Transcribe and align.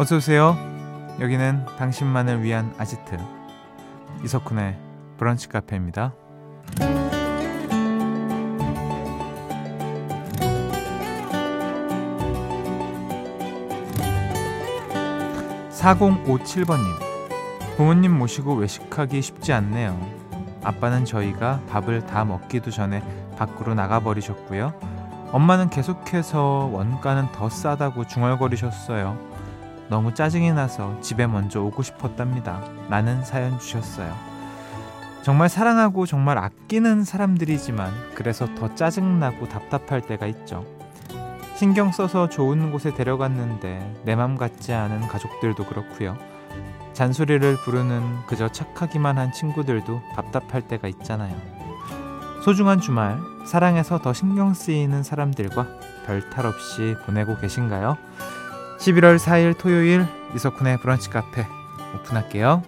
어서 0.00 0.18
오세요. 0.18 0.56
여기는 1.18 1.66
당신만을 1.76 2.44
위한 2.44 2.72
아지트 2.78 3.18
이석훈의 4.22 4.78
브런치 5.16 5.48
카페입니다. 5.48 6.14
4057번님 15.72 16.84
부모님 17.76 18.16
모시고 18.16 18.54
외식하기 18.54 19.20
쉽지 19.20 19.52
않네요. 19.52 20.00
아빠는 20.62 21.06
저희가 21.06 21.60
밥을 21.68 22.06
다 22.06 22.24
먹기도 22.24 22.70
전에 22.70 23.02
밖으로 23.36 23.74
나가버리셨고요. 23.74 24.74
엄마는 25.32 25.70
계속해서 25.70 26.70
원가는 26.72 27.26
더 27.32 27.48
싸다고 27.48 28.06
중얼거리셨어요. 28.06 29.26
너무 29.88 30.12
짜증이 30.14 30.52
나서 30.52 30.98
집에 31.00 31.26
먼저 31.26 31.62
오고 31.62 31.82
싶었답니다. 31.82 32.62
라는 32.88 33.24
사연 33.24 33.58
주셨어요. 33.58 34.14
정말 35.22 35.48
사랑하고 35.48 36.06
정말 36.06 36.38
아끼는 36.38 37.04
사람들이지만 37.04 37.92
그래서 38.14 38.46
더 38.54 38.74
짜증나고 38.74 39.48
답답할 39.48 40.02
때가 40.02 40.26
있죠. 40.26 40.64
신경 41.56 41.90
써서 41.90 42.28
좋은 42.28 42.70
곳에 42.70 42.94
데려갔는데 42.94 44.02
내 44.04 44.14
맘 44.14 44.36
같지 44.36 44.72
않은 44.72 45.08
가족들도 45.08 45.64
그렇고요. 45.66 46.16
잔소리를 46.92 47.56
부르는 47.64 48.26
그저 48.26 48.48
착하기만 48.48 49.18
한 49.18 49.32
친구들도 49.32 50.00
답답할 50.14 50.62
때가 50.68 50.88
있잖아요. 50.88 51.34
소중한 52.44 52.80
주말, 52.80 53.18
사랑해서 53.46 53.98
더 54.00 54.12
신경 54.12 54.54
쓰이는 54.54 55.02
사람들과 55.02 55.66
별 56.06 56.30
탈 56.30 56.46
없이 56.46 56.96
보내고 57.04 57.36
계신가요? 57.36 57.96
11월 58.78 59.18
4일 59.18 59.58
토요일 59.58 60.06
이석훈의 60.36 60.78
브런치 60.80 61.10
카페 61.10 61.44
오픈할게요. 61.96 62.62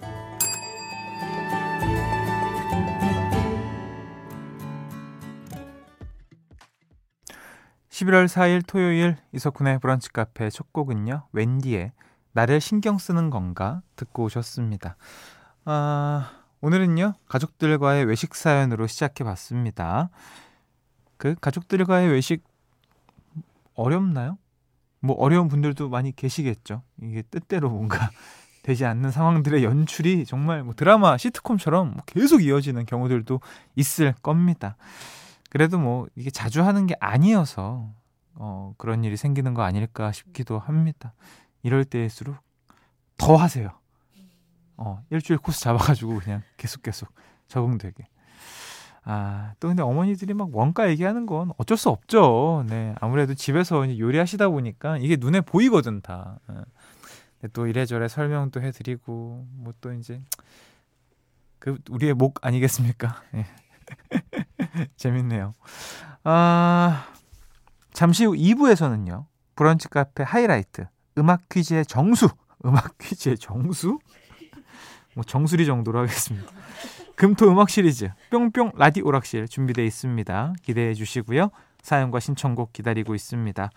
11월 7.91 8.27
4일 8.27 8.67
토요일 8.67 9.17
이석훈의 9.33 9.79
브런치 9.79 10.13
카페 10.13 10.51
첫 10.51 10.73
곡은요. 10.73 11.29
웬디의 11.33 11.93
나를 12.33 12.61
신경 12.61 12.99
쓰는 12.99 13.31
건가 13.31 13.83
듣고 13.95 14.25
오셨습니다. 14.25 14.97
아, 15.65 16.33
오늘은요. 16.61 17.15
가족들과의 17.29 18.05
외식 18.07 18.35
사연으로 18.35 18.89
시작해 18.89 19.23
봤습니다. 19.23 20.11
그 21.17 21.37
가족들과의 21.41 22.09
외식 22.09 22.43
어렵나요? 23.75 24.39
뭐 25.01 25.17
어려운 25.17 25.49
분들도 25.49 25.89
많이 25.89 26.15
계시겠죠. 26.15 26.83
이게 27.03 27.23
뜻대로 27.23 27.71
뭔가 27.71 28.11
되지 28.63 28.85
않는 28.85 29.11
상황들의 29.11 29.65
연출이 29.65 30.27
정말 30.27 30.63
뭐 30.63 30.75
드라마 30.75 31.17
시트콤처럼 31.17 31.93
뭐 31.93 32.03
계속 32.07 32.43
이어지는 32.43 32.85
경우들도 32.85 33.41
있을 33.77 34.13
겁니다. 34.23 34.77
그래도 35.49 35.79
뭐 35.79 36.07
이게 36.15 36.31
자주 36.31 36.63
하는 36.63 36.87
게 36.87 36.95
아니어서 37.01 37.91
어, 38.35 38.75
그런 38.77 39.03
일이 39.05 39.17
생기는 39.17 39.55
거 39.55 39.63
아닐까 39.63 40.13
싶기도 40.13 40.59
합니다. 40.59 41.15
이럴 41.63 41.85
때일수록 41.85 42.37
더 43.17 43.37
하세요. 43.37 43.71
어, 44.77 45.03
일주일 45.11 45.39
코스 45.39 45.61
잡아가지고 45.61 46.21
그냥 46.21 46.43
계속 46.57 46.83
계속 46.83 47.13
적응되게. 47.49 48.07
아, 49.05 49.55
또 49.61 49.69
근데 49.69 49.83
어머니들이 49.83 50.35
막 50.35 50.55
원가 50.55 50.89
얘기하는 50.91 51.27
건 51.27 51.53
어쩔 51.59 51.77
수 51.77 51.89
없죠. 51.89 52.65
네. 52.69 52.95
아무래도 53.01 53.35
집에서 53.35 53.99
요리하시다 53.99 54.49
보니까 54.49 54.99
이게 54.99 55.17
눈에 55.19 55.41
보이거든, 55.41 56.01
다. 56.03 56.39
네. 56.49 57.49
또 57.53 57.67
이래저래 57.67 58.09
설명도 58.09 58.61
해드리고, 58.63 59.47
뭐 59.51 59.73
또 59.81 59.93
이제, 59.95 60.21
그, 61.59 61.79
우리의 61.91 62.15
목 62.15 62.45
아니겠습니까? 62.47 63.23
네. 63.33 63.47
재밌네요. 64.97 65.55
아, 66.25 67.07
잠시 67.93 68.25
후 68.27 68.33
2부에서는요. 68.35 69.27
브런치 69.57 69.89
카페 69.89 70.23
하이라이트, 70.23 70.87
음악 71.19 71.49
퀴즈의 71.49 71.87
정수. 71.87 72.29
음악 72.67 72.99
퀴즈의 72.99 73.39
정수? 73.39 73.99
뭐 75.15 75.25
정수리 75.25 75.67
정도로 75.67 75.99
하겠습니다. 76.01 76.47
금토 77.21 77.51
음악 77.51 77.69
시리즈 77.69 78.09
뿅뿅 78.31 78.73
라디 78.77 79.03
오락실 79.03 79.47
준비되어 79.47 79.85
있습니다. 79.85 80.55
기대해 80.63 80.95
주시고요. 80.95 81.51
사연과 81.83 82.19
신청곡 82.19 82.73
기다리고 82.73 83.15
있습니다. 83.15 83.69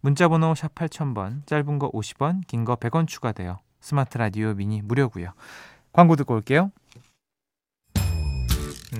문자 0.00 0.26
번호 0.26 0.52
샵 0.56 0.74
8000번, 0.74 1.46
짧은 1.46 1.78
거 1.78 1.92
50원, 1.92 2.40
긴 2.48 2.64
거 2.64 2.74
100원 2.74 3.06
추가돼요. 3.06 3.60
스마트 3.80 4.18
라디오 4.18 4.52
미니 4.52 4.82
무료고요. 4.82 5.28
광고 5.92 6.16
듣고 6.16 6.34
올게요. 6.34 6.72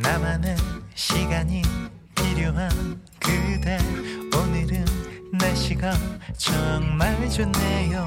나만의 0.00 0.54
시간이 0.94 1.62
필요한 2.14 2.70
그대 3.18 3.78
오늘은 4.32 4.84
날씨가 5.32 5.90
정말 6.36 7.28
좋네요. 7.28 8.06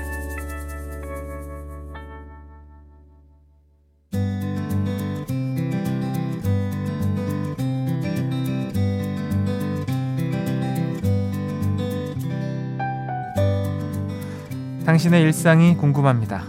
당신의 14.85 15.21
일상이 15.21 15.75
궁금합니다. 15.77 16.43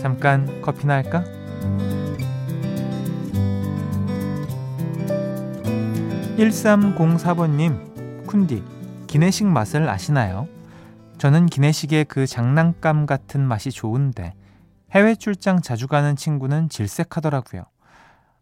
잠깐 0.00 0.60
커피나 0.60 0.94
할까? 0.94 1.24
1304번님, 6.36 8.26
쿤디, 8.26 8.62
기내식 9.06 9.46
맛을 9.46 9.88
아시나요? 9.88 10.46
저는 11.16 11.46
기내식의 11.46 12.04
그 12.04 12.26
장난감 12.26 13.06
같은 13.06 13.40
맛이 13.40 13.70
좋은데 13.70 14.34
해외 14.92 15.14
출장 15.14 15.62
자주 15.62 15.88
가는 15.88 16.14
친구는 16.14 16.68
질색하더라고요. 16.68 17.64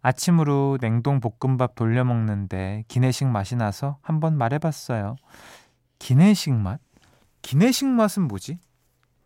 아침으로 0.03 0.79
냉동 0.81 1.21
볶음밥 1.21 1.75
돌려 1.75 2.05
먹는데 2.05 2.85
기내식 2.89 3.29
맛이 3.29 3.57
나서 3.57 3.99
한번 4.03 4.37
말해봤어요. 4.37 5.17
기내식 5.99 6.53
맛? 6.53 6.81
기내식 7.43 7.87
맛은 7.87 8.25
뭐지? 8.25 8.59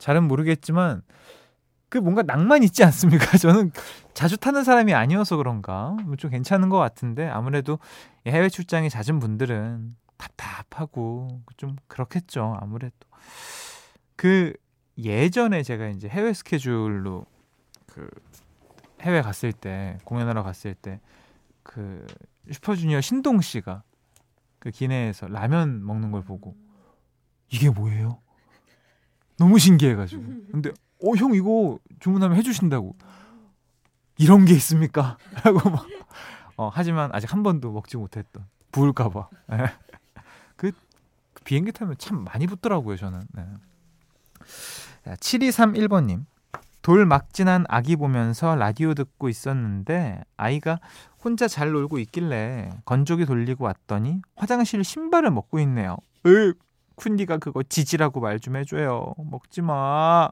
잘은 0.00 0.25
모르겠지만 0.25 1.03
그 1.88 1.99
뭔가 1.99 2.22
낭만 2.22 2.65
있지 2.65 2.83
않습니까? 2.83 3.37
저는 3.38 3.71
자주 4.12 4.37
타는 4.37 4.65
사람이 4.65 4.93
아니어서 4.93 5.37
그런가 5.37 5.97
뭐좀 6.05 6.33
괜찮은 6.33 6.69
것 6.69 6.78
같은데 6.78 7.28
아무래도 7.28 7.78
해외 8.27 8.49
출장이 8.49 8.91
잦은 8.91 9.21
분들은 9.21 9.94
답답하고 10.16 11.41
좀 11.56 11.77
그렇겠죠. 11.87 12.56
아무래도 12.61 12.97
그 14.16 14.53
예전에 14.99 15.62
제가 15.62 15.88
이제 15.88 16.09
해외 16.09 16.32
스케줄로 16.32 17.25
그 17.87 18.08
해외 19.02 19.23
갔을 19.23 19.52
때 19.52 19.99
공연하러 20.05 20.43
갔을 20.43 20.75
때 20.75 20.99
그 21.62 22.05
슈퍼주니어 22.50 23.00
신동 23.00 23.41
씨가 23.41 23.82
그 24.58 24.70
기내에서 24.70 25.29
라면 25.29 25.85
먹는 25.85 26.11
걸 26.11 26.23
보고 26.23 26.56
이게 27.49 27.70
뭐예요? 27.70 28.20
너무 29.40 29.58
신기해가지고. 29.58 30.22
근데 30.52 30.70
어 31.02 31.14
형 31.16 31.34
이거 31.34 31.78
주문하면 31.98 32.37
해주신다고. 32.37 32.94
이런 34.19 34.44
게 34.44 34.52
있습니까? 34.54 35.16
하고 35.34 35.70
막. 35.70 35.87
어, 36.56 36.70
하지만 36.72 37.10
아직 37.14 37.32
한 37.32 37.42
번도 37.42 37.72
먹지 37.72 37.96
못했던 37.96 38.44
부을까봐. 38.70 39.28
네. 39.48 39.56
그, 40.56 40.72
그, 41.32 41.42
비행기 41.44 41.72
타면 41.72 41.96
참 41.98 42.22
많이 42.22 42.46
붙더라고요 42.46 42.96
저는. 42.98 43.22
네. 43.32 43.44
7231번님. 45.06 46.26
돌막 46.82 47.32
지난 47.32 47.64
아기 47.69 47.96
보면서 47.96 48.56
라디오 48.56 48.94
듣고 48.94 49.28
있었는데 49.28 50.22
아이가 50.37 50.81
혼자 51.22 51.46
잘 51.48 51.72
놀고 51.72 51.98
있길래 51.98 52.70
건조기 52.87 53.26
돌리고 53.26 53.64
왔더니 53.64 54.20
화장실 54.34 54.82
신발을 54.84 55.31
먹고 55.31 55.60
있네요. 55.60 55.96
으, 56.26 56.54
쿤디가 56.96 57.40
그거 57.40 57.62
지지라고 57.62 58.20
말 58.20 58.38
좀 58.38 58.56
해줘요. 58.56 59.14
먹지 59.19 59.62
마. 59.62 60.28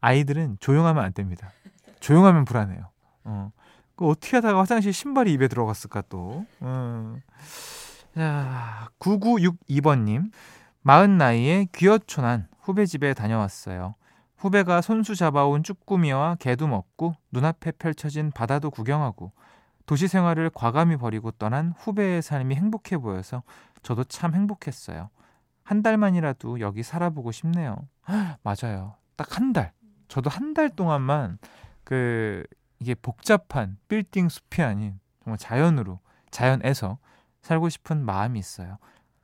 아이들은 0.00 0.58
조용하면 0.60 1.04
안 1.04 1.12
됩니다. 1.12 1.50
조용하면 2.00 2.44
불안해요. 2.44 2.90
어. 3.24 3.50
그 3.96 4.06
어떻게 4.06 4.36
하다가 4.36 4.60
화장실 4.60 4.92
신발이 4.92 5.32
입에 5.32 5.48
들어갔을까 5.48 6.02
또. 6.08 6.44
음. 6.62 7.20
자, 8.14 8.88
9962번님. 8.98 10.30
마흔 10.82 11.18
나이에 11.18 11.66
귀여촌한 11.74 12.48
후배 12.60 12.86
집에 12.86 13.12
다녀왔어요. 13.14 13.94
후배가 14.38 14.80
손수 14.82 15.14
잡아온 15.16 15.62
쭈꾸미와 15.62 16.36
개도 16.38 16.66
먹고 16.68 17.14
눈앞에 17.32 17.72
펼쳐진 17.72 18.30
바다도 18.30 18.70
구경하고 18.70 19.32
도시 19.86 20.08
생활을 20.08 20.50
과감히 20.52 20.96
버리고 20.96 21.30
떠난 21.32 21.72
후배의 21.78 22.20
삶이 22.22 22.54
행복해 22.54 22.98
보여서 22.98 23.42
저도 23.82 24.04
참 24.04 24.34
행복했어요. 24.34 25.08
한 25.66 25.82
달만이라도 25.82 26.60
여기 26.60 26.82
살아보고 26.84 27.32
싶네요. 27.32 27.88
맞아요. 28.44 28.94
딱 29.16 29.36
한 29.36 29.52
달. 29.52 29.72
저도 30.08 30.30
한 30.30 30.54
달 30.54 30.70
동안만 30.70 31.38
그 31.82 32.44
이게 32.78 32.94
복잡한 32.94 33.76
빌딩 33.88 34.28
숲이 34.28 34.62
아닌 34.62 35.00
정말 35.24 35.38
자연으로 35.38 35.98
자연에서 36.30 36.98
살고 37.42 37.68
싶은 37.68 38.04
마음이 38.04 38.38
있어요. 38.38 38.78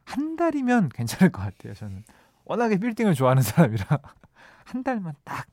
한 0.04 0.34
달이면 0.36 0.88
괜찮을 0.88 1.30
것 1.30 1.42
같아요. 1.42 1.74
저는 1.74 2.02
워낙에 2.44 2.78
빌딩을 2.78 3.14
좋아하는 3.14 3.42
사람이라 3.42 3.84
한 4.64 4.82
달만 4.82 5.14
딱 5.24 5.46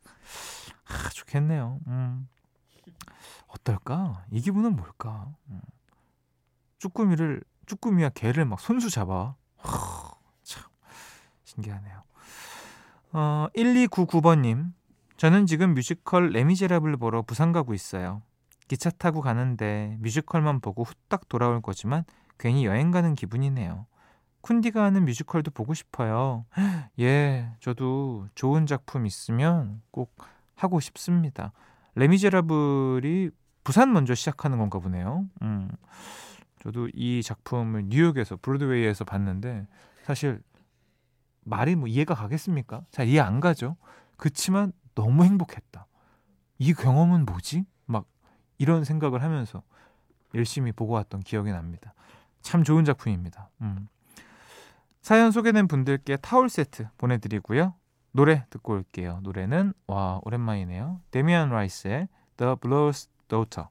아, 0.88 1.10
좋겠네요. 1.10 1.80
음. 1.86 2.28
어떨까? 3.48 4.26
이 4.32 4.42
기분은 4.42 4.76
뭘까? 4.76 5.28
음. 5.50 5.62
쭈꾸미를 6.80 7.44
쭈꾸미와 7.68 8.10
게를 8.10 8.46
막 8.46 8.60
손수 8.60 8.90
잡아. 8.90 9.36
하, 9.58 9.70
참 9.78 10.09
신기하네요. 11.60 12.04
어, 13.14 13.48
1299번님. 13.56 14.72
저는 15.18 15.46
지금 15.46 15.74
뮤지컬 15.74 16.30
레미제라블 16.30 16.98
보러 16.98 17.22
부산 17.22 17.52
가고 17.52 17.74
있어요. 17.74 18.22
기차 18.68 18.90
타고 18.90 19.22
가는데 19.22 19.98
뮤지컬만 20.00 20.62
보고 20.62 20.84
후딱 20.84 21.28
돌아올 21.28 21.62
거지만 21.62 22.04
괜히 22.38 22.66
여행 22.66 22.92
가는 22.92 23.16
기분이네요. 23.16 23.86
쿤디가 24.42 24.78
하는 24.78 25.04
뮤지컬도 25.06 25.52
보고 25.52 25.74
싶어요. 25.74 26.46
예, 27.00 27.52
저도 27.60 28.28
좋은 28.36 28.66
작품 28.66 29.06
있으면 29.06 29.82
꼭 29.92 30.16
하고 30.56 30.80
싶습니다. 30.80 31.52
레미제라블이 31.96 33.32
부산 33.64 33.92
먼저 33.92 34.16
시작하는 34.16 34.58
건가 34.58 34.80
보네요. 34.80 35.26
음. 35.42 35.70
저도 36.62 36.90
이 36.94 37.22
작품을 37.24 37.86
뉴욕에서 37.88 38.38
브로드웨이에서 38.42 39.04
봤는데 39.04 39.66
사실 40.04 40.42
말이 41.44 41.76
뭐 41.76 41.88
이해가 41.88 42.14
가겠습니까? 42.14 42.86
잘 42.92 43.08
이해 43.08 43.20
안 43.20 43.40
가죠. 43.40 43.78
그치만 44.18 44.72
너무 44.96 45.24
행복했다. 45.24 45.88
이 46.60 46.74
경험은 46.74 47.26
뭐지? 47.26 47.66
막 47.86 48.06
이런 48.58 48.84
생각을 48.84 49.24
하면서 49.24 49.64
열심히 50.36 50.72
보고 50.72 50.94
왔던 50.94 51.22
기억이 51.22 51.52
납니다. 51.52 51.94
참 52.42 52.64
좋은 52.64 52.86
작품입니다. 52.86 53.50
음. 53.62 53.88
사연 55.02 55.32
소개된 55.32 55.68
분들께 55.68 56.18
타올 56.18 56.50
세트 56.50 56.90
보내드리고요. 56.98 57.74
노래 58.12 58.46
듣고 58.50 58.74
올게요. 58.74 59.20
노래는 59.24 59.74
와 59.88 60.20
오랜만이네요. 60.24 61.02
데미안 61.12 61.50
라이스의 61.50 62.08
The 62.38 62.56
Blower's 62.62 63.10
Daughter 63.28 63.70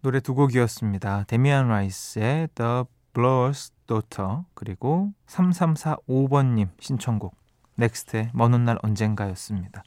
노래 0.00 0.20
두 0.20 0.34
곡이었습니다. 0.34 1.24
데미안 1.24 1.68
라이스의 1.68 2.48
The 2.54 2.84
Blower's 3.12 3.72
Daughter 3.92 4.44
그리고 4.54 5.12
3345번님 5.26 6.68
신청곡 6.80 7.36
넥스트의 7.74 8.30
먼 8.32 8.54
훗날 8.54 8.78
언젠가였습니다. 8.82 9.82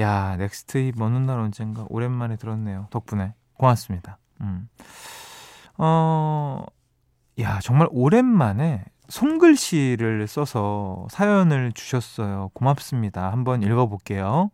야 0.00 0.36
넥스트의 0.36 0.94
먼 0.96 1.14
훗날 1.14 1.38
언젠가 1.38 1.86
오랜만에 1.88 2.36
들었네요. 2.36 2.88
덕분에 2.90 3.34
고맙습니다. 3.54 4.18
음. 4.40 4.68
어, 5.78 6.64
야 7.38 7.60
정말 7.60 7.86
오랜만에 7.92 8.84
손글씨를 9.08 10.26
써서 10.26 11.06
사연을 11.10 11.72
주셨어요. 11.72 12.50
고맙습니다. 12.52 13.30
한번 13.30 13.62
읽어볼게요. 13.62 14.50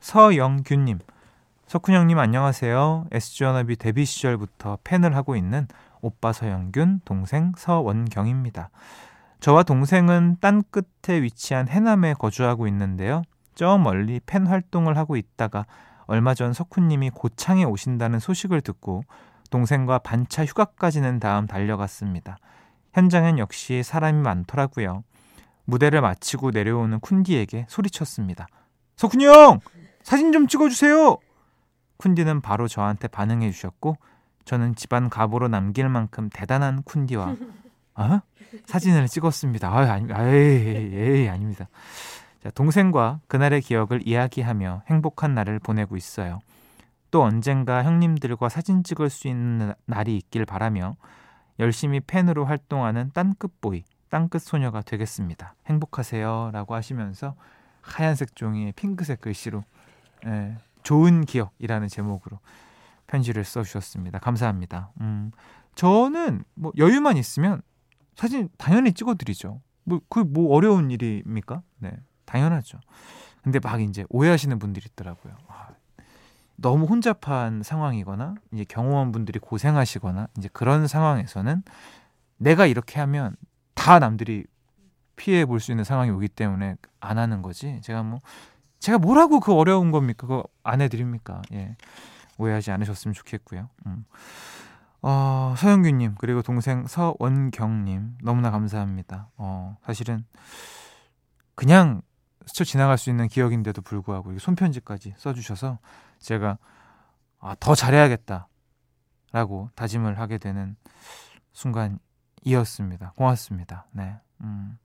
서영규님, 0.00 0.98
석훈 1.68 1.94
형님 1.94 2.18
안녕하세요. 2.18 3.06
SG워너비 3.12 3.76
데뷔 3.76 4.04
시절부터 4.04 4.78
팬을 4.82 5.14
하고 5.14 5.36
있는 5.36 5.68
오빠 6.06 6.32
서영균, 6.32 7.00
동생 7.04 7.52
서원경입니다. 7.56 8.70
저와 9.40 9.64
동생은 9.64 10.36
땅 10.40 10.62
끝에 10.70 11.20
위치한 11.20 11.66
해남에 11.66 12.14
거주하고 12.14 12.68
있는데요. 12.68 13.22
저 13.56 13.76
멀리 13.76 14.20
팬 14.24 14.46
활동을 14.46 14.96
하고 14.96 15.16
있다가 15.16 15.66
얼마 16.06 16.34
전 16.34 16.52
석훈님이 16.52 17.10
고창에 17.10 17.64
오신다는 17.64 18.20
소식을 18.20 18.60
듣고 18.60 19.02
동생과 19.50 19.98
반차 19.98 20.44
휴가까지 20.44 21.00
는 21.00 21.18
다음 21.18 21.48
달려갔습니다. 21.48 22.38
현장엔 22.94 23.38
역시 23.38 23.82
사람이 23.82 24.20
많더라고요. 24.22 25.02
무대를 25.64 26.00
마치고 26.02 26.52
내려오는 26.52 27.00
쿤디에게 27.00 27.64
소리쳤습니다. 27.68 28.46
석훈이 28.94 29.26
형! 29.26 29.58
사진 30.04 30.30
좀 30.30 30.46
찍어주세요! 30.46 31.18
쿤디는 31.98 32.42
바로 32.42 32.68
저한테 32.68 33.08
반응해 33.08 33.50
주셨고 33.50 33.96
저는 34.46 34.76
집안 34.76 35.10
가보로 35.10 35.48
남길 35.48 35.88
만큼 35.88 36.30
대단한 36.32 36.82
쿤디와 36.84 37.36
어? 37.96 38.20
사진을 38.64 39.08
찍었습니다. 39.08 39.68
아, 39.68 39.92
아니, 39.92 40.08
에이, 40.10 41.28
아닙니다. 41.28 41.68
자, 42.42 42.50
동생과 42.50 43.20
그날의 43.26 43.60
기억을 43.60 44.06
이야기하며 44.06 44.84
행복한 44.86 45.34
날을 45.34 45.58
보내고 45.58 45.96
있어요. 45.96 46.40
또 47.10 47.22
언젠가 47.22 47.82
형님들과 47.82 48.48
사진 48.48 48.84
찍을 48.84 49.10
수 49.10 49.28
있는 49.28 49.74
날이 49.84 50.16
있길 50.16 50.44
바라며 50.44 50.96
열심히 51.58 52.00
팬으로 52.00 52.44
활동하는 52.44 53.10
땅끝 53.14 53.60
보이, 53.60 53.82
땅끝 54.10 54.42
소녀가 54.42 54.80
되겠습니다. 54.80 55.54
행복하세요. 55.66 56.50
라고 56.52 56.74
하시면서 56.74 57.34
하얀색 57.80 58.36
종이에 58.36 58.72
핑크색 58.76 59.20
글씨로 59.20 59.64
예, 60.26 60.56
좋은 60.82 61.24
기억이라는 61.24 61.88
제목으로 61.88 62.38
편지를 63.06 63.44
써주셨습니다. 63.44 64.18
감사합니다. 64.18 64.90
음, 65.00 65.30
저는 65.74 66.44
뭐 66.54 66.72
여유만 66.76 67.16
있으면 67.16 67.62
사진 68.14 68.48
당연히 68.58 68.92
찍어드리죠. 68.92 69.60
뭐, 69.84 70.00
그뭐 70.08 70.54
어려운 70.54 70.90
일입니까? 70.90 71.62
네, 71.78 71.92
당연하죠. 72.24 72.78
근데 73.42 73.60
막 73.60 73.80
이제 73.80 74.04
오해하시는 74.08 74.58
분들이 74.58 74.86
있더라고요. 74.90 75.34
아, 75.46 75.68
너무 76.56 76.86
혼잡한 76.86 77.62
상황이거나 77.62 78.34
이제 78.52 78.64
경호원 78.64 79.12
분들이 79.12 79.38
고생하시거나 79.38 80.28
이제 80.38 80.48
그런 80.52 80.86
상황에서는 80.88 81.62
내가 82.38 82.66
이렇게 82.66 82.98
하면 83.00 83.36
다 83.74 83.98
남들이 83.98 84.44
피해 85.16 85.44
볼 85.46 85.60
수 85.60 85.70
있는 85.70 85.84
상황이 85.84 86.10
오기 86.10 86.28
때문에 86.28 86.76
안 87.00 87.18
하는 87.18 87.42
거지. 87.42 87.80
제가 87.82 88.02
뭐 88.02 88.18
제가 88.80 88.98
뭐라고 88.98 89.40
그 89.40 89.52
어려운 89.54 89.90
겁니까? 89.90 90.26
그거 90.26 90.44
안 90.62 90.80
해드립니까? 90.80 91.42
예. 91.52 91.76
오해하지 92.38 92.70
않으셨으면 92.70 93.14
좋겠고요. 93.14 93.68
음. 93.86 94.04
어, 95.02 95.54
서영규님 95.56 96.16
그리고 96.18 96.42
동생 96.42 96.86
서원경님 96.86 98.18
너무나 98.22 98.50
감사합니다. 98.50 99.28
어, 99.36 99.76
사실은 99.82 100.24
그냥 101.54 102.02
스쳐 102.46 102.64
지나갈 102.64 102.98
수 102.98 103.10
있는 103.10 103.28
기억인데도 103.28 103.82
불구하고 103.82 104.38
손편지까지 104.38 105.14
써주셔서 105.16 105.78
제가 106.18 106.58
아, 107.40 107.54
더 107.60 107.74
잘해야겠다라고 107.74 109.70
다짐을 109.74 110.18
하게 110.18 110.38
되는 110.38 110.76
순간이었습니다. 111.52 113.12
고맙습니다. 113.16 113.86
네. 113.92 114.16
음, 114.42 114.78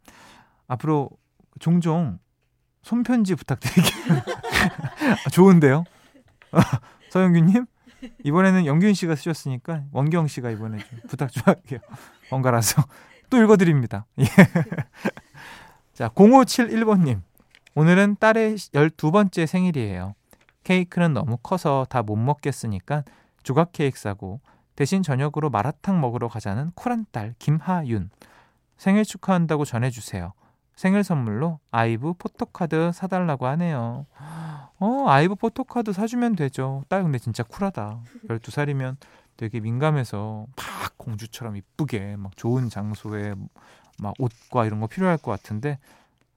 앞으로 0.67 1.09
종종 1.59 2.19
손편지 2.83 3.35
부탁드릴게요. 3.35 4.15
아, 5.25 5.29
좋은데요? 5.29 5.83
서영규님? 7.11 7.65
이번에는 8.23 8.65
영균 8.65 8.93
씨가 8.93 9.15
쓰셨으니까 9.15 9.83
원경 9.91 10.27
씨가 10.27 10.49
이번에 10.49 10.77
좀 10.77 10.99
부탁 11.09 11.29
좀 11.29 11.43
할게요. 11.45 11.79
번갈아서 12.29 12.85
또 13.29 13.41
읽어드립니다. 13.43 14.05
예. 14.19 14.23
자, 15.93 16.07
0571번님. 16.09 17.21
오늘은 17.75 18.15
딸의 18.17 18.55
12번째 18.55 19.45
생일이에요. 19.45 20.15
케이크는 20.63 21.13
너무 21.13 21.35
커서 21.37 21.85
다 21.89 22.01
못 22.01 22.15
먹겠으니까 22.15 23.03
조각 23.43 23.73
케이크 23.73 23.99
사고 23.99 24.39
대신 24.77 25.03
저녁으로 25.03 25.49
마라탕 25.49 25.99
먹으러 25.99 26.29
가자는 26.29 26.71
쿨한 26.75 27.05
딸 27.11 27.35
김하윤. 27.39 28.09
생일 28.77 29.03
축하한다고 29.03 29.65
전해주세요. 29.65 30.31
생일 30.75 31.03
선물로 31.03 31.59
아이브 31.71 32.13
포토카드 32.13 32.91
사달라고 32.93 33.45
하네요. 33.47 34.05
어, 34.79 35.05
아이브 35.07 35.35
포토카드 35.35 35.93
사주면 35.93 36.35
되죠. 36.35 36.83
딸 36.89 37.03
근데 37.03 37.19
진짜 37.19 37.43
쿨하다. 37.43 37.99
12살이면 38.29 38.95
되게 39.37 39.59
민감해서 39.59 40.47
막 40.55 40.97
공주처럼 40.97 41.55
이쁘게 41.57 42.15
막 42.15 42.35
좋은 42.35 42.69
장소에 42.69 43.35
막 43.99 44.13
옷과 44.17 44.65
이런 44.65 44.79
거 44.79 44.87
필요할 44.87 45.17
것 45.17 45.31
같은데 45.31 45.77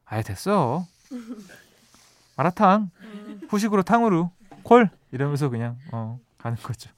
아예 0.05 0.23
됐어. 0.23 0.85
마라탕 2.37 2.91
후식으로 3.49 3.83
탕후루 3.83 4.31
콜 4.63 4.91
이러면서 5.13 5.49
그냥 5.49 5.79
어, 5.93 6.19
가는 6.39 6.57
거죠. 6.59 6.91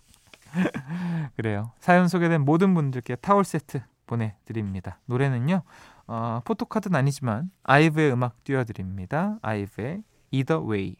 그래요. 1.37 1.73
사연 1.81 2.09
소개된 2.09 2.41
모든 2.43 2.75
분들께 2.75 3.17
타월 3.17 3.45
세트 3.45 3.83
보내드립니다. 4.07 4.99
노래는요, 5.07 5.63
어, 6.07 6.41
포토카드는 6.45 6.97
아니지만 6.97 7.51
아이브의 7.65 8.13
음악 8.13 8.43
띄워드립니다. 8.45 9.39
아이브의 9.43 10.03
Either 10.31 10.63
Way. 10.65 10.97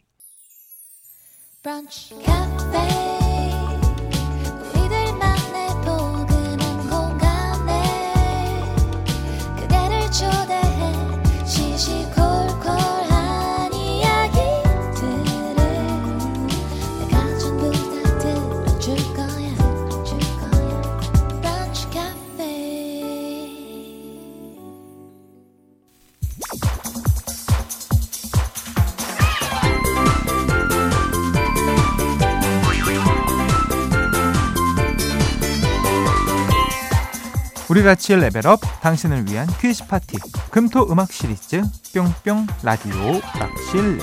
우리 37.77 37.83
같이 37.83 38.15
레벨업 38.15 38.59
당신을 38.81 39.29
위한 39.29 39.45
퀴즈 39.61 39.85
파티 39.85 40.17
금토 40.49 40.91
음악 40.91 41.11
시리즈 41.11 41.61
뿅뿅 41.93 42.47
라디오 42.63 43.21
락실. 43.39 43.99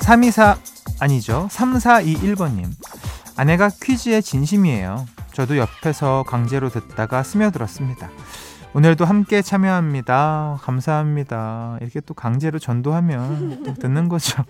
324 0.00 0.56
아니죠. 0.98 1.46
3421번님. 1.52 2.70
아내가 3.36 3.68
퀴즈에 3.68 4.22
진심이에요. 4.22 5.04
저도 5.34 5.58
옆에서 5.58 6.24
강제로 6.26 6.70
듣다가 6.70 7.22
스며들었습니다. 7.22 8.08
오늘도 8.72 9.04
함께 9.04 9.42
참여합니다. 9.42 10.60
감사합니다. 10.62 11.76
이렇게 11.82 12.00
또 12.00 12.14
강제로 12.14 12.58
전도하면 12.58 13.62
또 13.62 13.74
듣는 13.74 14.08
거죠 14.08 14.42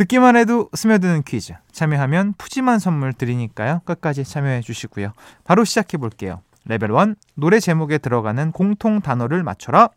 듣기만 0.00 0.34
해도 0.34 0.70
스며드는 0.72 1.24
퀴즈. 1.24 1.52
참여하면 1.72 2.32
푸짐한 2.38 2.78
선물 2.78 3.12
드리니까요. 3.12 3.82
끝까지 3.84 4.24
참여해 4.24 4.62
주시고요. 4.62 5.12
바로 5.44 5.62
시작해 5.66 5.98
볼게요. 5.98 6.40
레벨 6.64 6.88
1 6.90 7.16
노래 7.34 7.60
제목에 7.60 7.98
들어가는 7.98 8.50
공통 8.52 9.02
단어를 9.02 9.42
맞춰라. 9.42 9.90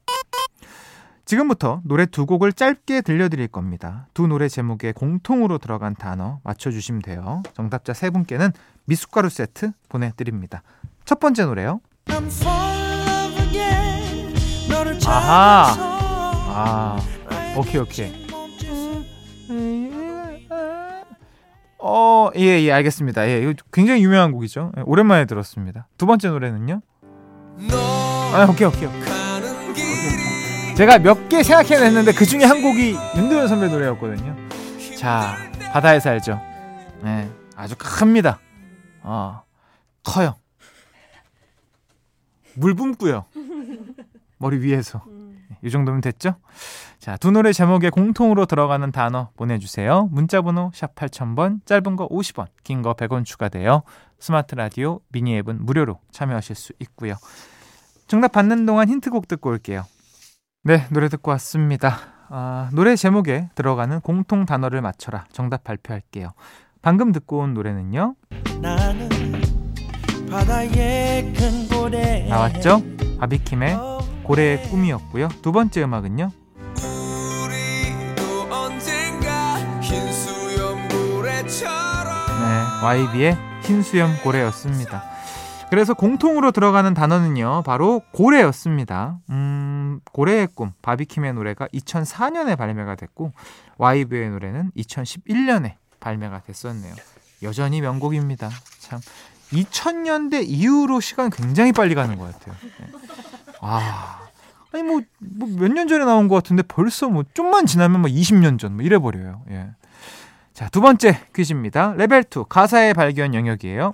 지금부터 1.24 1.80
노래 1.86 2.06
두 2.06 2.26
곡을 2.26 2.52
짧게 2.52 3.00
들려드릴 3.00 3.48
겁니다. 3.48 4.08
두 4.14 4.28
노래 4.28 4.50
제목에 4.50 4.92
공통으로 4.92 5.58
들어간 5.58 5.96
단어 5.96 6.42
맞춰주시면 6.44 7.02
돼요. 7.02 7.42
정답자 7.54 7.94
세 7.94 8.10
분께는 8.10 8.52
미숫가루 8.84 9.30
세트 9.30 9.72
보내드립니다. 9.88 10.64
첫 11.06 11.22
번째 11.22 11.46
노래요. 11.46 11.80
아하. 15.06 15.74
아, 16.56 17.00
오케이 17.56 17.80
오케이. 17.80 18.23
어, 21.86 22.30
예, 22.38 22.62
예, 22.62 22.72
알겠습니다. 22.72 23.28
예, 23.28 23.42
이거 23.42 23.54
굉장히 23.74 24.04
유명한 24.04 24.32
곡이죠. 24.32 24.72
예, 24.78 24.82
오랜만에 24.86 25.26
들었습니다. 25.26 25.88
두 25.98 26.06
번째 26.06 26.30
노래는요? 26.30 26.82
아, 28.34 28.48
오케이, 28.50 28.66
오케이, 28.68 28.86
오케이. 28.86 29.04
제가 30.76 31.00
몇 31.00 31.28
개 31.30 31.44
생각해냈는데 31.44 32.14
그 32.14 32.26
중에 32.26 32.46
한 32.46 32.62
곡이 32.62 32.96
윤도현 33.18 33.48
선배 33.50 33.68
노래였거든요. 33.68 34.36
자, 34.98 35.36
바다에 35.74 36.00
살죠. 36.00 36.40
네, 37.04 37.30
아주 37.56 37.76
큽니다. 37.78 38.40
어, 39.02 39.44
커요. 40.04 40.36
물 42.56 42.76
뿜고요. 42.76 43.26
머리 44.38 44.58
위에서. 44.60 45.04
이 45.64 45.70
정도면 45.70 46.02
됐죠? 46.02 46.36
자, 47.00 47.16
두 47.18 47.32
노래 47.32 47.54
제목에 47.54 47.90
공통으로 47.90 48.46
들어가는 48.46 48.92
단어 48.92 49.30
보내주세요. 49.38 50.10
문자번호 50.12 50.72
샵 50.74 50.94
8000번, 50.96 51.66
짧은 51.66 51.96
거 51.96 52.08
50원, 52.10 52.48
긴 52.64 52.82
거 52.82 52.94
100원 52.94 53.26
추가돼요. 53.26 53.84
스마트 54.20 54.56
라디오 54.56 55.00
미니 55.10 55.38
앱은 55.38 55.66
무료로 55.66 56.00
참여하실 56.12 56.56
수 56.56 56.74
있고요. 56.80 57.16
정답 58.08 58.34
받는 58.34 58.66
동안 58.66 58.90
힌트곡 58.90 59.28
듣고 59.28 59.50
올게요. 59.50 59.86
네, 60.64 60.86
노래 60.92 61.10
듣고 61.10 61.32
왔습니다. 61.32 61.98
아, 62.30 62.70
노래 62.74 62.96
제목에 62.96 63.50
들어가는 63.56 64.00
공통 64.02 64.46
단어를 64.46 64.82
맞춰라. 64.82 65.26
정답 65.32 65.64
발표할게요. 65.64 66.34
방금 66.82 67.12
듣고 67.12 67.40
온 67.40 67.54
노래는요. 67.54 68.16
나왔죠? 72.30 72.82
바비킴의 73.20 73.93
고래의 74.24 74.64
꿈이었고요. 74.70 75.28
두 75.42 75.52
번째 75.52 75.84
음악은요. 75.84 76.32
네, 82.40 82.86
YB의 82.86 83.38
흰수염 83.64 84.22
고래였습니다. 84.24 85.04
그래서 85.70 85.94
공통으로 85.94 86.52
들어가는 86.52 86.94
단어는요, 86.94 87.64
바로 87.66 88.02
고래였습니다. 88.12 89.18
음, 89.30 90.00
고래의 90.12 90.50
꿈, 90.54 90.72
바비킴의 90.82 91.34
노래가 91.34 91.68
2004년에 91.74 92.58
발매가 92.58 92.96
됐고, 92.96 93.32
YB의 93.78 94.30
노래는 94.30 94.72
2011년에 94.78 95.74
발매가 96.00 96.42
됐었네요. 96.44 96.94
여전히 97.42 97.82
명곡입니다. 97.82 98.50
참. 98.80 99.00
2000년대 99.52 100.44
이후로 100.48 101.00
시간 101.00 101.30
굉장히 101.30 101.72
빨리 101.72 101.96
가는 101.96 102.18
것 102.18 102.32
같아요. 102.32 102.56
네. 102.80 102.88
아, 103.64 104.20
아니 104.74 104.84
뭐 104.84 105.02
몇 105.20 105.72
년 105.72 105.88
전에 105.88 106.04
나온 106.06 106.28
것 106.28 106.36
같은데 106.36 106.64
벌써 106.64 107.08
뭐 107.10 107.24
좀만 107.34 107.66
지나면 107.66 108.02
뭐 108.02 108.10
20년 108.10 108.60
전 108.60 108.74
뭐 108.74 108.84
이래 108.84 108.98
버려요. 108.98 109.44
예. 109.52 109.70
자, 110.54 110.70
두 110.70 110.82
번째 110.82 111.20
퀴즈입니다. 111.34 111.94
레벨 111.98 112.24
2 112.24 112.44
가사의 112.50 112.94
발견 112.94 113.34
영역이에요. 113.34 113.94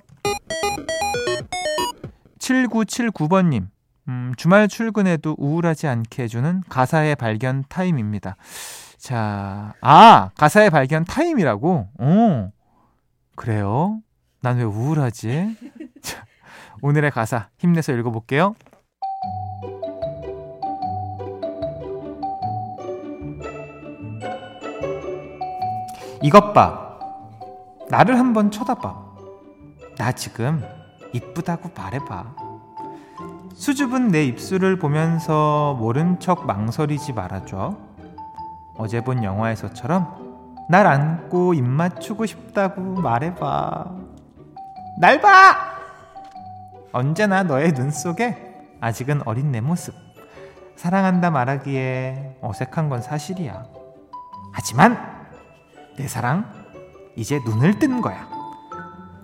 7979번 2.38 3.46
님. 3.46 3.68
음, 4.08 4.34
주말 4.36 4.68
출근에도 4.68 5.36
우울하지 5.38 5.86
않게 5.86 6.24
해 6.24 6.28
주는 6.28 6.62
가사의 6.68 7.16
발견 7.16 7.64
타임입니다. 7.68 8.36
자, 8.98 9.72
아, 9.80 10.30
가사의 10.36 10.70
발견 10.70 11.04
타임이라고? 11.04 11.88
어, 11.98 12.50
그래요? 13.36 14.00
난 14.42 14.58
왜 14.58 14.64
우울하지? 14.64 15.56
자, 16.02 16.24
오늘의 16.82 17.10
가사 17.10 17.48
힘내서 17.58 17.92
읽어 17.92 18.10
볼게요. 18.10 18.54
이것 26.22 26.52
봐. 26.52 26.98
나를 27.88 28.18
한번 28.18 28.50
쳐다봐. 28.50 28.94
나 29.96 30.12
지금 30.12 30.62
이쁘다고 31.12 31.70
말해봐. 31.76 32.34
수줍은 33.54 34.08
내 34.08 34.24
입술을 34.24 34.78
보면서 34.78 35.76
모른 35.78 36.18
척 36.20 36.46
망설이지 36.46 37.12
말아줘. 37.14 37.76
어제 38.76 39.02
본 39.02 39.24
영화에서처럼 39.24 40.66
날 40.68 40.86
안고 40.86 41.54
입 41.54 41.62
맞추고 41.62 42.26
싶다고 42.26 42.80
말해봐. 42.80 43.86
날 44.98 45.20
봐! 45.20 45.56
언제나 46.92 47.42
너의 47.42 47.72
눈 47.74 47.90
속에 47.90 48.36
아직은 48.80 49.22
어린 49.26 49.50
내 49.52 49.60
모습. 49.60 49.94
사랑한다 50.76 51.30
말하기에 51.30 52.38
어색한 52.40 52.88
건 52.88 53.02
사실이야. 53.02 53.64
하지만 54.52 55.09
내 55.96 56.06
사랑 56.08 56.50
이제 57.16 57.40
눈을 57.44 57.78
뜬 57.78 58.00
거야. 58.00 58.28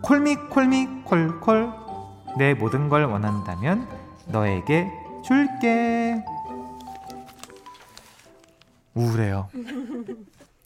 콜미 0.03 0.37
콜미 0.51 1.03
콜콜 1.05 1.73
내 2.39 2.55
모든 2.55 2.89
걸 2.89 3.05
원한다면 3.05 3.89
너에게 4.27 4.91
줄게. 5.25 6.23
우울해요. 8.95 9.49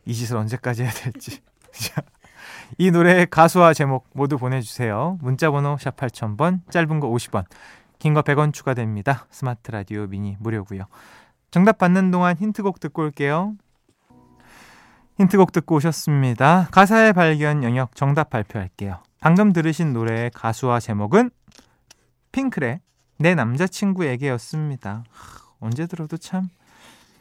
이 0.05 0.15
짓을 0.15 0.37
언제까지 0.37 0.83
해야 0.83 0.91
될지. 0.91 1.41
이 2.79 2.91
노래의 2.91 3.27
가수와 3.27 3.75
제목 3.75 4.07
모두 4.13 4.39
보내주세요. 4.39 5.19
문자번호 5.21 5.77
샵 5.79 5.97
8000번, 5.97 6.61
짧은 6.71 7.01
거 7.01 7.09
50원, 7.09 7.45
긴 7.99 8.15
거 8.15 8.23
100원 8.23 8.53
추가됩니다. 8.53 9.27
스마트 9.31 9.71
라디오 9.71 10.07
미니 10.07 10.37
무료고요. 10.39 10.85
정답 11.51 11.79
받는 11.79 12.11
동안 12.13 12.37
힌트곡 12.37 12.79
듣고 12.81 13.03
올게요. 13.03 13.55
힌트곡 15.21 15.53
듣고 15.53 15.75
오셨습니다. 15.75 16.69
가사의 16.71 17.13
발견 17.13 17.63
영역 17.63 17.95
정답 17.95 18.31
발표할게요. 18.31 19.03
방금 19.21 19.53
들으신 19.53 19.93
노래의 19.93 20.31
가수와 20.33 20.81
제목은 20.81 21.29
핑클의 22.33 22.81
내 23.19 23.35
남자친구에게였습니다. 23.35 25.05
언제 25.59 25.87
들어도 25.87 26.17
참. 26.17 26.49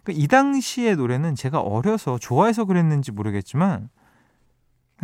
이 0.08 0.30
당시의 0.30 0.96
노래는 0.96 1.36
제가 1.36 1.60
어려서 1.60 2.18
좋아해서 2.18 2.64
그랬는지 2.64 3.12
모르겠지만 3.12 3.90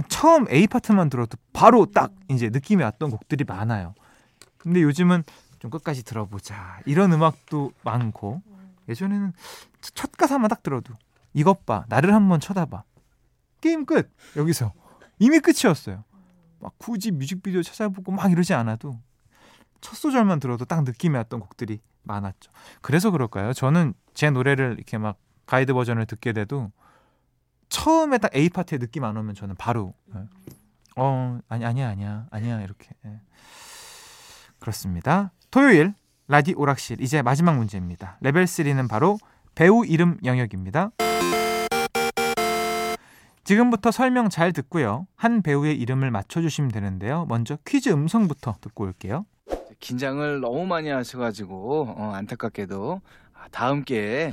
처음 0.08 0.50
A 0.50 0.66
파트만 0.66 1.10
들어도 1.10 1.38
바로 1.52 1.86
딱 1.88 2.14
이제 2.30 2.50
느낌이 2.50 2.82
왔던 2.82 3.12
곡들이 3.12 3.44
많아요. 3.44 3.94
근데 4.56 4.82
요즘은 4.82 5.24
좀 5.60 5.70
끝까지 5.70 6.06
들어보자 6.06 6.80
이런 6.86 7.12
음악도 7.12 7.74
많고 7.84 8.42
예전에는 8.88 9.34
첫 9.82 10.14
가사만 10.14 10.48
딱 10.48 10.64
들어도 10.64 10.94
이것 11.36 11.66
봐 11.66 11.86
나를 11.90 12.14
한번 12.16 12.40
쳐다봐 12.40 12.84
게임 13.62 13.86
끝 13.86 14.12
여기서 14.36 14.74
이미 15.20 15.40
끝이었어요. 15.40 16.04
막 16.60 16.74
굳이 16.78 17.12
뮤직비디오 17.12 17.62
찾아보고 17.62 18.12
막 18.12 18.32
이러지 18.32 18.54
않아도 18.54 19.00
첫 19.82 19.96
소절만 19.96 20.40
들어도 20.40 20.66
딱 20.66 20.84
느낌이 20.84 21.16
왔던 21.16 21.40
곡들이 21.42 21.80
많았죠. 22.04 22.52
그래서 22.82 23.12
그럴까요? 23.12 23.54
저는 23.54 23.94
제 24.14 24.30
노래를 24.30 24.76
이렇게 24.78 24.98
막 24.98 25.18
가이드 25.46 25.74
버전을 25.74 26.06
듣게 26.06 26.34
돼도 26.34 26.72
처음에 27.70 28.18
딱 28.18 28.36
A 28.36 28.50
파트에 28.50 28.78
느낌 28.78 29.04
안 29.04 29.18
오면 29.18 29.36
저는 29.36 29.56
바로 29.56 29.94
예. 30.16 30.26
어 30.96 31.40
아니 31.50 31.66
아니야 31.66 31.90
아니야 31.90 32.28
아니야 32.32 32.62
이렇게 32.62 32.90
예. 33.06 33.20
그렇습니다. 34.60 35.32
토요일 35.52 35.94
라디오락실 36.28 37.02
이제 37.02 37.22
마지막 37.22 37.58
문제입니다. 37.58 38.18
레벨 38.22 38.46
3는 38.46 38.90
바로 38.90 39.18
배우 39.54 39.86
이름 39.86 40.18
영역입니다. 40.24 40.92
지금부터 43.46 43.92
설명 43.92 44.30
잘 44.30 44.52
듣고요. 44.52 45.08
한 45.16 45.42
배우의 45.44 45.80
이름을 45.80 46.10
맞춰주시면 46.12 46.72
되는데요. 46.72 47.26
먼저 47.30 47.58
퀴즈 47.66 47.90
음성부터 47.90 48.56
듣고 48.60 48.84
올게요. 48.86 49.26
긴장을 49.80 50.42
너무 50.42 50.66
많이 50.66 50.90
하셔가지고 50.90 51.94
어, 51.96 52.12
안타깝게도 52.16 53.02
아, 53.34 53.48
다음 53.52 53.84
기회에 53.84 54.32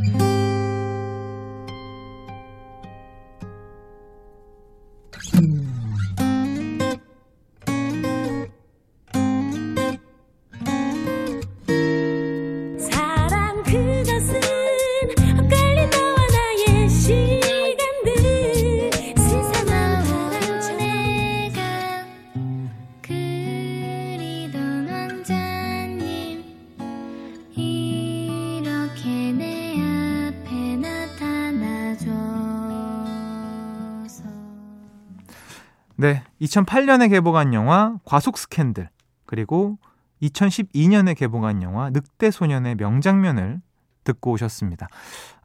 2008년에 36.53 37.09
개봉한 37.09 37.55
영화 37.55 37.97
과속 38.05 38.37
스캔들 38.37 38.91
그리고 39.25 39.79
2012년에 40.23 41.17
개봉한 41.17 41.63
영화 41.63 41.91
늑대 41.91 42.31
소년의 42.31 42.77
명장면을 42.77 43.61
듣고 44.05 44.33
오셨습니다. 44.33 44.89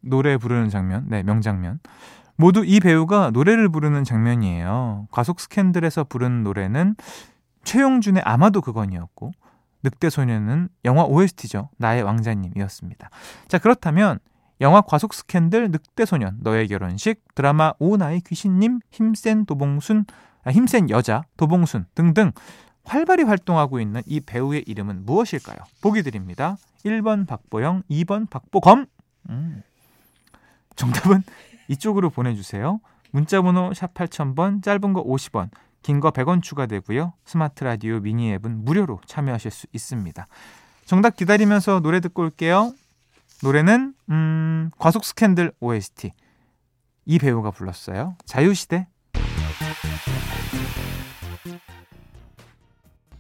노래 0.01 0.37
부르는 0.37 0.69
장면, 0.69 1.05
네, 1.07 1.23
명장면. 1.23 1.79
모두 2.35 2.63
이 2.65 2.79
배우가 2.79 3.31
노래를 3.31 3.69
부르는 3.69 4.03
장면이에요. 4.03 5.07
과속 5.11 5.39
스캔들에서 5.39 6.03
부른 6.03 6.43
노래는 6.43 6.95
최용준의 7.63 8.23
아마도 8.25 8.61
그건이었고 8.61 9.31
늑대 9.83 10.09
소년은 10.09 10.69
영화 10.85 11.03
OST죠. 11.03 11.69
나의 11.77 12.03
왕자님이었습니다. 12.03 13.09
자, 13.47 13.57
그렇다면 13.57 14.19
영화 14.59 14.81
과속 14.81 15.13
스캔들 15.13 15.71
늑대 15.71 16.05
소년 16.05 16.37
너의 16.41 16.67
결혼식 16.67 17.23
드라마 17.35 17.73
오 17.79 17.97
나의 17.97 18.21
귀신님 18.21 18.79
힘센 18.91 19.45
도봉순 19.45 20.05
아, 20.07 20.26
힘센 20.51 20.89
여자 20.89 21.23
도봉순 21.37 21.85
등등 21.95 22.31
활발히 22.83 23.23
활동하고 23.23 23.79
있는 23.79 24.01
이 24.05 24.19
배우의 24.21 24.63
이름은 24.65 25.05
무엇일까요? 25.05 25.57
보기 25.81 26.03
드립니다. 26.03 26.55
1번 26.85 27.27
박보영, 27.27 27.83
2번 27.89 28.29
박보검. 28.29 28.85
음. 29.29 29.63
정답은 30.75 31.23
이쪽으로 31.67 32.09
보내주세요. 32.09 32.79
문자번호 33.11 33.73
샵 33.73 33.93
8000번, 33.93 34.63
짧은 34.63 34.93
거 34.93 35.03
50원, 35.03 35.49
긴 35.81 35.99
거 35.99 36.11
100원 36.11 36.41
추가되고요. 36.41 37.13
스마트 37.25 37.63
라디오 37.63 37.99
미니 37.99 38.31
앱은 38.33 38.63
무료로 38.63 39.01
참여하실 39.05 39.51
수 39.51 39.67
있습니다. 39.73 40.25
정답 40.85 41.15
기다리면서 41.17 41.81
노래 41.81 41.99
듣고 41.99 42.21
올게요. 42.23 42.73
노래는 43.43 43.93
음, 44.09 44.71
과속 44.77 45.03
스캔들 45.03 45.51
OST. 45.59 46.13
이 47.05 47.19
배우가 47.19 47.51
불렀어요. 47.51 48.15
자유시대. 48.25 48.87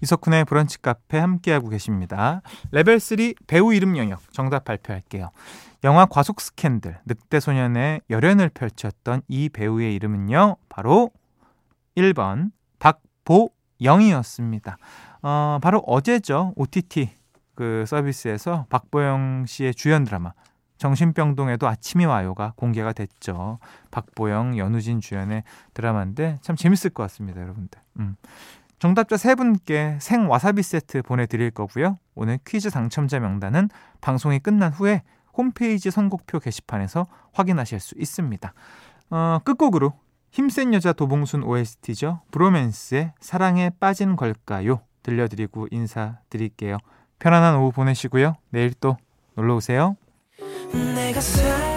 이석훈의 0.01 0.45
브런치 0.45 0.81
카페 0.81 1.17
함께하고 1.17 1.69
계십니다. 1.69 2.41
레벨 2.71 2.99
3 2.99 3.17
배우 3.47 3.73
이름 3.73 3.97
영역 3.97 4.21
정답 4.31 4.65
발표할게요. 4.65 5.31
영화 5.83 6.05
과속 6.05 6.41
스캔들 6.41 6.97
늑대 7.05 7.39
소년의 7.39 8.01
열연을 8.09 8.49
펼쳤던 8.49 9.21
이 9.27 9.49
배우의 9.49 9.93
이름은요. 9.95 10.57
바로 10.69 11.11
1번 11.95 12.51
박보영이었습니다. 12.79 14.77
어, 15.23 15.59
바로 15.61 15.79
어제죠. 15.79 16.53
OTT 16.55 17.09
그 17.55 17.85
서비스에서 17.87 18.67
박보영 18.69 19.45
씨의 19.47 19.73
주연 19.73 20.03
드라마 20.03 20.33
정신병동에도 20.77 21.67
아침이 21.67 22.05
와요가 22.05 22.53
공개가 22.55 22.93
됐죠. 22.93 23.59
박보영, 23.91 24.57
연우진 24.57 24.99
주연의 24.99 25.43
드라마인데 25.73 26.39
참 26.41 26.55
재밌을 26.55 26.91
것 26.91 27.03
같습니다, 27.03 27.41
여러분들. 27.41 27.79
음. 27.99 28.15
정답자 28.79 29.17
세 29.17 29.33
분께 29.33 29.97
생 29.99 30.29
와사비 30.29 30.61
세트 30.61 31.01
보내드릴 31.01 31.51
거고요. 31.51 31.97
오늘 32.13 32.37
퀴즈 32.45 32.69
당첨자 32.69 33.19
명단은 33.19 33.69
방송이 34.01 34.39
끝난 34.39 34.71
후에 34.71 35.01
홈페이지 35.33 35.89
선곡표 35.89 36.39
게시판에서 36.39 37.07
확인하실 37.33 37.79
수 37.79 37.95
있습니다. 37.97 38.53
어, 39.09 39.39
끝곡으로 39.43 39.93
힘센 40.31 40.73
여자 40.73 40.93
도봉순 40.93 41.43
OST죠. 41.43 42.21
브로맨스의 42.31 43.13
사랑에 43.19 43.71
빠진 43.79 44.15
걸까요? 44.15 44.81
들려드리고 45.01 45.67
인사드릴게요. 45.71 46.77
편안한 47.19 47.55
오후 47.55 47.71
보내시고요. 47.71 48.35
내일 48.49 48.73
또 48.73 48.97
놀러 49.35 49.55
오세요. 49.55 49.95
내가 50.73 51.21
살 51.21 51.76